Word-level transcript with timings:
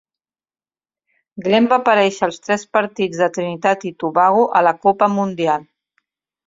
Glen 1.47 1.67
va 1.75 1.79
aparèixer 1.85 2.23
als 2.29 2.41
tres 2.47 2.65
partits 2.79 3.23
de 3.25 3.31
Trinitat 3.39 3.89
i 3.93 3.93
Tobago 4.05 4.51
a 4.63 4.67
la 4.71 4.77
Copa 4.89 5.13
Mundial. 5.21 5.71